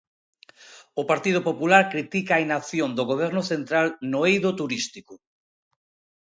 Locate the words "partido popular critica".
1.11-2.31